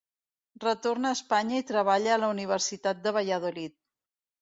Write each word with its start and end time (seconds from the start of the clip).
Retorna 0.63 1.11
a 1.11 1.17
Espanya 1.17 1.61
i 1.65 1.67
treballa 1.73 2.17
a 2.17 2.19
la 2.25 2.33
Universitat 2.35 3.07
de 3.07 3.19
Valladolid. 3.23 3.81